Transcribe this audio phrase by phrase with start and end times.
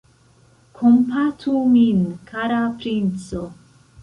[0.79, 2.01] Kompatu min,
[2.31, 3.45] kara princo!